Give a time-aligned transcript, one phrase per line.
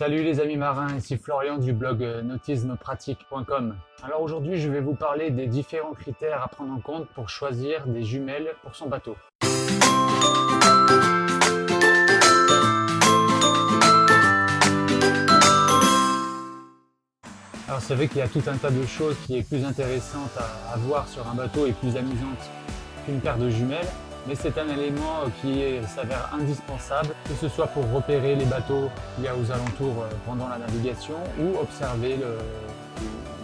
[0.00, 3.76] Salut les amis marins, ici Florian du blog euh, nautismepratique.com.
[4.02, 7.86] Alors aujourd'hui je vais vous parler des différents critères à prendre en compte pour choisir
[7.86, 9.14] des jumelles pour son bateau.
[17.68, 20.30] Alors c'est vrai qu'il y a tout un tas de choses qui est plus intéressante
[20.38, 22.50] à, voir sur un bateau et plus amusante
[23.04, 23.88] qu'une paire de jumelles
[24.26, 29.24] mais c'est un élément qui s'avère indispensable, que ce soit pour repérer les bateaux qu'il
[29.24, 32.18] y a aux alentours euh, pendant la navigation ou observer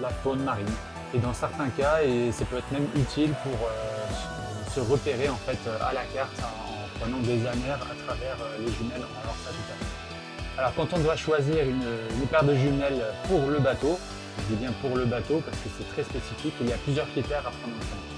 [0.00, 0.66] la faune marine.
[1.14, 5.36] Et dans certains cas, et ça peut être même utile pour euh, se repérer en
[5.36, 9.06] fait à la carte en prenant des anères à travers euh, les jumelles.
[9.22, 13.98] Alors ça tout Alors quand on doit choisir une, paire de jumelles pour le bateau,
[14.38, 17.08] je dis bien pour le bateau parce que c'est très spécifique, il y a plusieurs
[17.12, 18.15] critères à prendre en compte.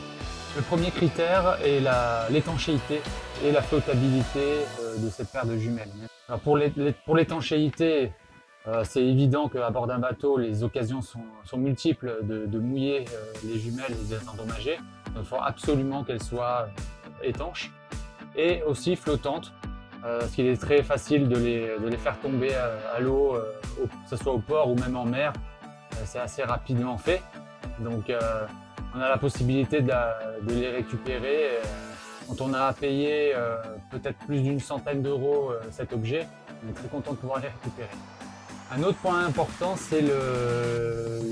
[0.58, 1.80] Le premier critère est
[2.32, 3.00] l'étanchéité
[3.44, 5.88] et la flottabilité euh, de cette paire de jumelles.
[6.42, 8.10] pour l'étanchéité,
[8.66, 11.22] euh, c'est évident qu'à bord d'un bateau, les occasions sont,
[11.56, 14.80] multiples de, mouiller euh, les jumelles et de les endommager.
[15.16, 16.68] Il faut absolument qu'elles soient
[17.22, 17.70] étanches
[18.34, 19.52] et aussi flottantes,
[20.02, 23.36] parce qu'il est très facile de les, faire tomber à, l'eau,
[23.76, 25.32] que ce soit au port ou même en mer.
[26.04, 27.22] c'est assez rapidement fait.
[27.78, 28.10] Donc
[28.94, 29.92] on a la possibilité de,
[30.48, 31.44] les récupérer.
[31.44, 31.62] Euh,
[32.28, 33.56] quand on a payé euh,
[33.90, 36.26] peut-être plus d'une centaine d'euros euh, cet objet,
[36.64, 37.88] on est très content de pouvoir les récupérer.
[38.70, 41.22] Un autre point important, c'est le,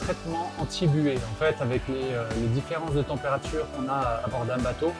[0.00, 1.16] traitement anti-buée.
[1.16, 4.92] En fait, avec les, différences de température qu'on a à bord d'un bateau,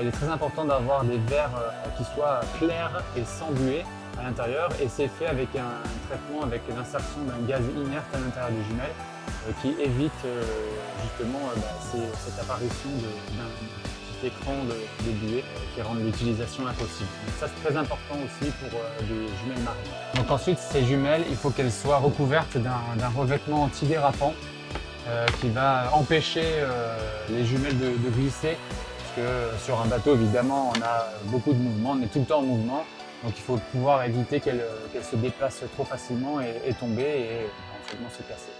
[0.00, 1.60] il est très important d'avoir des verres
[1.96, 3.84] qui soient clairs et sans buée
[4.16, 4.70] à l'intérieur.
[4.80, 8.94] Et c'est fait avec un traitement avec l'insertion d'un gaz inerte à l'intérieur des jumelles
[8.94, 9.17] euh,
[9.60, 10.42] qui évite euh,
[11.02, 12.90] justement euh, bah, cette apparition
[13.36, 13.48] d'un
[14.20, 17.08] petit écran de, buée qui rend l'utilisation impossible.
[17.38, 19.92] ça c'est très important aussi pour des jumelles marines.
[20.16, 24.34] Donc ensuite ces jumelles, il faut qu'elles soient recouvertes d'un revêtement antidérapant
[25.40, 26.44] qui va empêcher
[27.30, 28.58] les jumelles de, glisser.
[28.98, 32.26] Parce que sur un bateau évidemment on a beaucoup de mouvements, on est tout le
[32.26, 32.84] temps en mouvement.
[33.24, 34.64] Donc il faut pouvoir éviter qu'elles
[35.02, 37.46] se déplacent trop facilement et, tomber et
[37.88, 38.52] éventuellement se casser.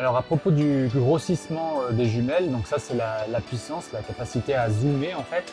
[0.00, 4.54] Alors à propos du, grossissement euh, des jumelles, donc ça c'est la, puissance, la capacité
[4.54, 5.44] à zoomer en fait.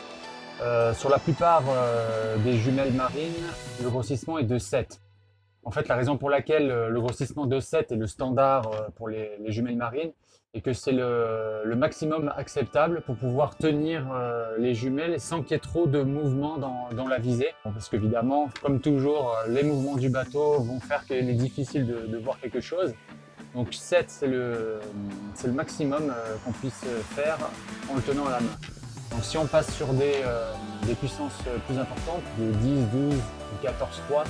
[0.60, 3.32] Euh, sur la plupart euh, des jumelles marines,
[3.80, 5.00] le grossissement est de 7.
[5.64, 9.38] En fait, la raison pour laquelle le grossissement de 7 est le standard pour les,
[9.46, 10.10] jumelles marines
[10.54, 14.04] est que c'est le, maximum acceptable pour pouvoir tenir
[14.58, 17.50] les jumelles sans qu'il y ait trop de mouvements dans, la visée.
[17.62, 22.40] Parce qu'évidemment, comme toujours, les mouvements du bateau vont faire qu'il est difficile de voir
[22.40, 22.92] quelque chose.
[23.54, 24.80] Donc 7, c'est le,
[25.44, 27.36] le, maximum euh, qu'on puisse faire
[27.90, 28.56] en le tenant à la main.
[29.10, 30.52] Donc si on passe sur des, euh,
[30.98, 31.34] puissances
[31.66, 34.24] plus importantes, de 10, 12 ou 14 fois,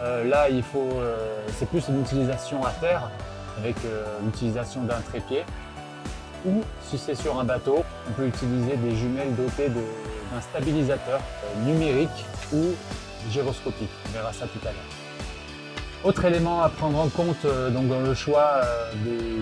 [0.00, 0.90] euh, là il faut,
[1.58, 3.10] c'est plus une utilisation à terre
[3.58, 3.76] avec
[4.24, 5.42] l'utilisation d'un trépied.
[6.44, 11.20] Ou si c'est sur un bateau, on peut utiliser des jumelles dotées d'un stabilisateur
[11.64, 12.74] numérique ou
[13.30, 13.90] gyroscopique.
[14.08, 15.05] On verra ça tout à l'heure.
[16.06, 18.92] Autre élément à prendre en compte euh, donc dans le choix euh,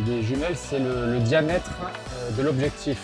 [0.06, 2.98] des, jumelles, c'est le, diamètre euh, de l'objectif.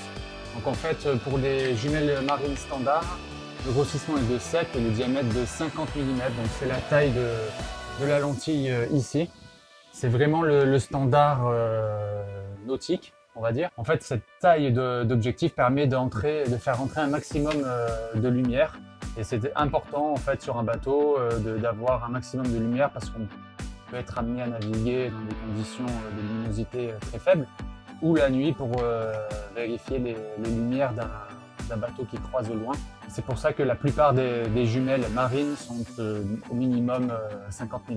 [0.54, 3.18] Donc en fait, pour les jumelles marines standards,
[3.66, 6.04] le grossissement est de 7 et le diamètre de 50 mm.
[6.04, 9.28] Donc c'est la taille de, la lentille ici.
[9.92, 11.42] C'est vraiment le, standard
[12.66, 13.68] nautique, on va dire.
[13.76, 17.62] En fait, cette taille d'objectif permet d'entrer, de faire entrer un maximum
[18.14, 18.78] de lumière.
[19.18, 21.18] Et c'est important en fait sur un bateau
[21.58, 23.26] d'avoir un maximum de lumière parce qu'on
[23.90, 27.46] peut être amené à naviguer dans des conditions euh, de luminosité euh, très faibles,
[28.02, 29.12] ou la nuit pour euh,
[29.54, 32.72] vérifier les, lumières d'un bateau qui croise au loin.
[33.08, 35.84] C'est pour ça que la plupart des, jumelles marines sont
[36.50, 37.12] au minimum
[37.50, 37.94] 50 mm.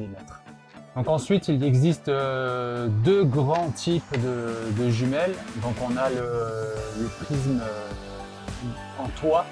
[0.96, 5.34] Donc ensuite, il existe deux grands types de, jumelles.
[5.62, 7.62] Donc on a le, prisme
[9.00, 9.46] en toit,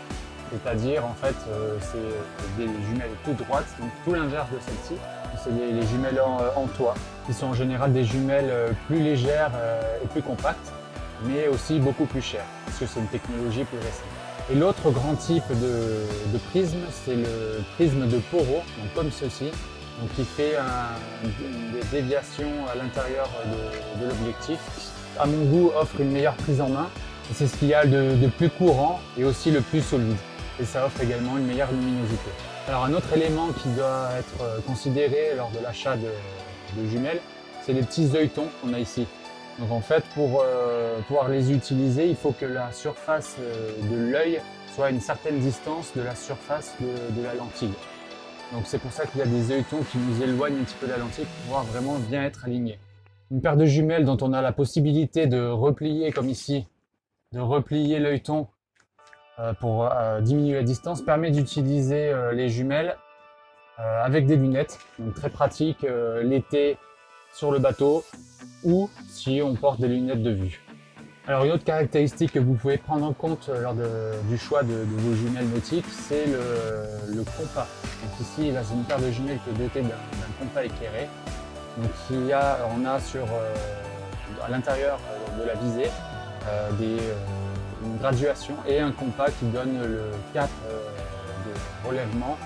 [0.51, 1.35] c'est-à-dire en fait
[1.79, 4.95] c'est des jumelles tout droites, donc tout l'inverse de celle-ci
[5.43, 6.21] c'est les, jumelles
[6.55, 6.95] en, toit,
[7.25, 10.71] qui sont en général des jumelles euh, plus légères euh, et plus compactes,
[11.23, 14.05] mais aussi beaucoup plus chères, parce que c'est une technologie plus récente.
[14.51, 18.63] Et l'autre grand type de, prisme, c'est le prisme de Poro,
[18.95, 19.45] comme ceci,
[19.99, 20.55] donc qui fait
[21.71, 23.29] des déviations à l'intérieur
[23.99, 24.59] de, l'objectif.
[25.19, 26.89] À mon goût, offre une meilleure prise en main.
[27.33, 30.17] C'est ce qu'il y a de plus courant et aussi le plus solide.
[30.59, 32.29] Et ça offre également une meilleure luminosité.
[32.67, 36.09] Alors un autre élément qui doit être euh, considéré lors de l'achat de,
[36.87, 37.19] jumelles,
[37.63, 39.07] c'est les petits œilletons qu'on a ici.
[39.59, 44.11] Donc en fait, pour euh, pouvoir les utiliser, il faut que la surface euh, de
[44.11, 44.41] l'œil
[44.73, 47.73] soit à une certaine distance de la surface de, la lentille.
[48.53, 50.87] Donc c'est pour ça qu'il y a des œilletons qui nous éloignent un petit peu
[50.87, 52.79] de la lentille pour pouvoir vraiment bien être alignés.
[53.31, 56.67] Une paire de jumelles dont on a la possibilité de replier comme ici,
[57.33, 58.47] de replier l'œilleton
[59.59, 62.97] pour euh, diminuer la distance permet d'utiliser euh, les jumelles
[64.03, 65.83] avec des lunettes, donc très pratique
[66.21, 66.77] l'été
[67.33, 68.03] sur le bateau
[68.63, 70.61] ou si on porte des lunettes de vue.
[71.25, 75.15] Alors une autre caractéristique que vous pouvez prendre en compte lors du choix de, vos
[75.15, 77.65] jumelles nautiques, c'est le, compas.
[78.03, 79.97] Donc ici, c'est une paire de jumelles qui est dotée d'un
[80.39, 81.09] compas éclairé.
[81.77, 83.25] Donc a, on a sur,
[84.45, 84.99] à l'intérieur
[85.39, 85.89] de la visée
[86.77, 86.99] des,
[87.83, 90.77] une graduation et un compas qui donne le cap euh,
[91.45, 92.37] de relèvement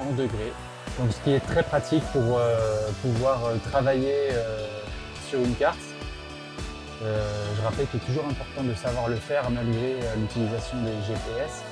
[0.00, 0.52] en degrés.
[0.98, 4.30] Donc ce qui est très pratique pour euh, pouvoir euh, travailler
[5.28, 5.78] sur une carte.
[7.00, 11.62] je rappelle qu'il est toujours important de savoir le faire malgré l'utilisation des GPS,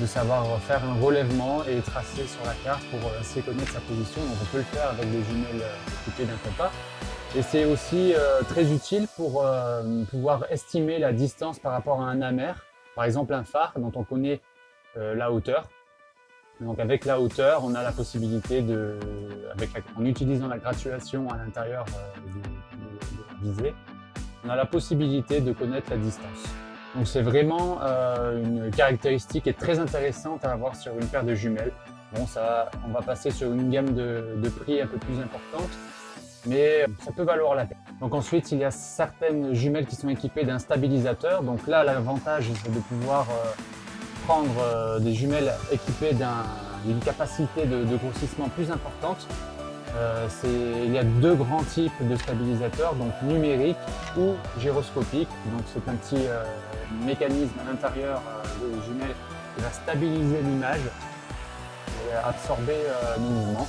[0.00, 4.22] de savoir faire un relèvement et tracer sur la carte pour ainsi connaître sa position.
[4.22, 5.66] Donc on peut le faire avec des jumelles
[6.06, 6.72] équipées d'un compas.
[7.36, 12.06] Et c'est aussi euh, très utile pour euh, pouvoir estimer la distance par rapport à
[12.06, 12.66] un amer.
[12.96, 14.40] Par exemple, un phare dont on connaît
[14.96, 15.68] euh, la hauteur.
[16.60, 18.98] Donc avec la hauteur, on a la possibilité de,
[19.96, 22.40] en utilisant la graduation à l'intérieur de,
[23.28, 23.74] la visée,
[24.44, 26.44] on a la possibilité de connaître la distance.
[26.96, 31.72] Donc c'est vraiment une caractéristique et très intéressante à avoir sur une paire de jumelles.
[32.14, 35.70] Bon, ça, on va passer sur une gamme de prix un peu plus importante
[36.46, 37.78] mais ça peut valoir la peine.
[38.00, 41.42] Donc ensuite, il y a certaines jumelles qui sont équipées d'un stabilisateur.
[41.42, 43.50] Donc là, l'avantage, c'est de pouvoir euh,
[44.26, 46.14] prendre euh, des jumelles équipées
[46.84, 49.26] d'une capacité de, grossissement plus importante.
[49.96, 50.28] Euh,
[50.86, 53.76] il y a deux grands types de stabilisateurs, donc numérique
[54.16, 55.28] ou gyroscopique.
[55.52, 56.26] Donc c'est un petit
[57.04, 58.22] mécanisme à l'intérieur
[58.60, 59.16] des jumelles
[59.56, 60.80] qui va stabiliser l'image
[62.08, 62.76] et absorber
[63.18, 63.66] nos mouvements.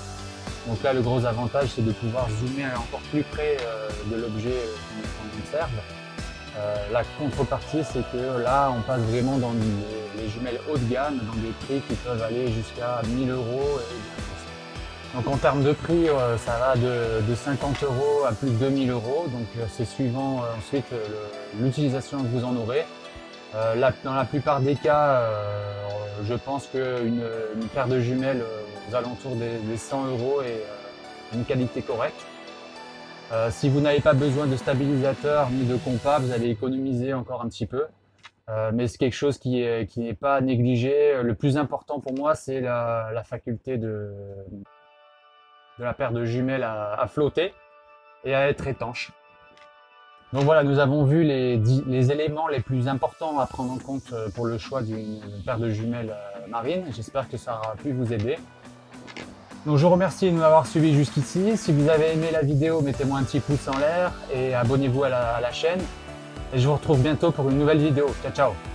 [0.67, 4.49] Donc là, le gros avantage, c'est de pouvoir zoomer encore plus près euh, de l'objet
[4.49, 5.71] euh, qu'on observe.
[6.57, 11.17] Euh, la contrepartie, c'est que là, on passe vraiment dans les, jumelles haut de gamme,
[11.17, 13.79] dans des prix qui peuvent aller jusqu'à 1000 euros.
[15.15, 16.05] donc en termes de prix,
[16.37, 19.25] ça va de, 50 euros à plus de 2000 euros.
[19.31, 20.85] Donc c'est suivant ensuite
[21.59, 22.85] l'utilisation que vous en aurez.
[24.03, 25.23] dans la plupart des cas,
[26.23, 27.23] je pense qu'une
[27.55, 28.43] une paire de jumelles
[28.91, 32.25] aux alentours des, 100 euros et euh, une qualité correcte.
[33.31, 37.41] Euh, si vous n'avez pas besoin de stabilisateur ni de compas, vous allez économiser encore
[37.41, 37.85] un petit peu.
[38.49, 39.63] Euh, mais c'est quelque chose qui
[39.97, 41.21] n'est pas négligé.
[41.21, 44.11] Le plus important pour moi, c'est la, faculté de,
[45.79, 47.53] de la paire de jumelles à, flotter
[48.25, 49.11] et à être étanche.
[50.33, 54.13] Donc voilà, nous avons vu les, les, éléments les plus importants à prendre en compte
[54.33, 56.15] pour le choix d'une paire de jumelles
[56.49, 56.85] marines.
[56.91, 58.37] J'espère que ça aura pu vous aider.
[59.65, 61.55] Donc je vous remercie de nous avoir suivis jusqu'ici.
[61.55, 65.07] Si vous avez aimé la vidéo, mettez-moi un petit pouce en l'air et abonnez-vous à
[65.07, 65.81] à la chaîne.
[66.53, 68.07] Et je vous retrouve bientôt pour une nouvelle vidéo.
[68.23, 68.70] Ciao ciao